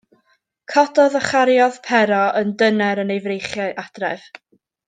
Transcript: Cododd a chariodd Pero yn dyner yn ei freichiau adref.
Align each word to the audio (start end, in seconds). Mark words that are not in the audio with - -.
Cododd 0.75 1.17
a 1.19 1.21
chariodd 1.25 1.77
Pero 1.89 2.23
yn 2.41 2.57
dyner 2.63 3.03
yn 3.07 3.15
ei 3.17 3.23
freichiau 3.27 3.81
adref. 3.87 4.29